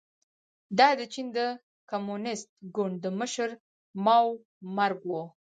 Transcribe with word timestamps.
دا 0.77 0.89
د 0.99 1.01
چین 1.13 1.27
د 1.37 1.39
کمونېست 1.91 2.47
ګوند 2.75 2.95
د 3.01 3.05
مشر 3.19 3.49
ماوو 4.05 4.31
مرګ 4.77 4.99
و. 5.09 5.11